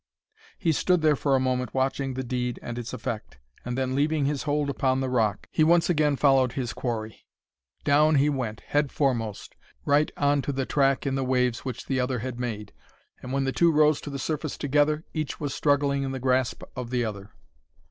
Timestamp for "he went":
8.15-8.61